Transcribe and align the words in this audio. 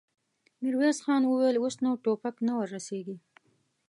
ميرويس 0.61 0.97
خان 1.05 1.21
وويل: 1.25 1.55
اوس 1.59 1.75
نو 1.83 1.91
ټوپک 2.03 2.35
نه 2.45 2.53
ور 2.57 2.67
رسېږي. 2.75 3.17